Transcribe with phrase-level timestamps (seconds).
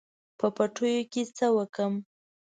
[0.39, 1.93] په پټیو کې څه وکړم.